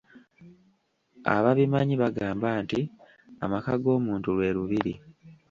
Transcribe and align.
Ababimanyi 1.35 1.95
bagamba 2.03 2.47
nti 2.63 2.81
amaka 3.43 3.73
g‘omuntu 3.83 4.27
lwe 4.35 4.49
Lubiri. 4.55 4.93